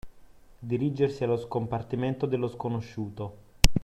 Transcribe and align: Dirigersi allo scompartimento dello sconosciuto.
Dirigersi 0.57 1.23
allo 1.23 1.37
scompartimento 1.37 2.25
dello 2.25 2.47
sconosciuto. 2.47 3.37